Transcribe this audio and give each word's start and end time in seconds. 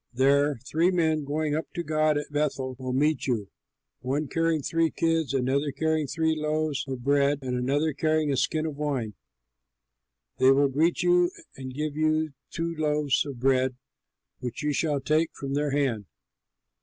There 0.11 0.55
three 0.67 0.89
men 0.89 1.25
going 1.25 1.53
up 1.53 1.71
to 1.75 1.83
God 1.83 2.17
at 2.17 2.31
Bethel 2.31 2.75
will 2.79 2.91
meet 2.91 3.27
you, 3.27 3.51
one 3.99 4.27
carrying 4.27 4.63
three 4.63 4.89
kids, 4.89 5.31
another 5.31 5.71
carrying 5.71 6.07
three 6.07 6.35
loaves 6.35 6.83
of 6.87 7.03
bread, 7.03 7.37
and 7.43 7.55
another 7.55 7.93
carrying 7.93 8.31
a 8.31 8.35
skin 8.35 8.65
of 8.65 8.77
wine. 8.77 9.13
They 10.39 10.49
will 10.49 10.69
greet 10.69 11.03
you 11.03 11.29
and 11.55 11.71
give 11.71 11.95
you 11.95 12.33
two 12.49 12.73
loaves 12.75 13.27
of 13.27 13.39
bread 13.39 13.75
which 14.39 14.63
you 14.63 14.73
shall 14.73 15.01
take 15.01 15.29
from 15.35 15.53
their 15.53 15.69
hand. 15.69 16.07